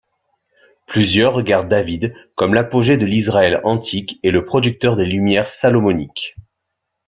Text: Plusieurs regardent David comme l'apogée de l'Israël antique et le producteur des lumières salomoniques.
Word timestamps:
Plusieurs 0.87 1.33
regardent 1.35 1.69
David 1.69 2.15
comme 2.33 2.55
l'apogée 2.55 2.97
de 2.97 3.05
l'Israël 3.05 3.61
antique 3.63 4.19
et 4.23 4.31
le 4.31 4.43
producteur 4.43 4.95
des 4.95 5.05
lumières 5.05 5.47
salomoniques. 5.47 6.35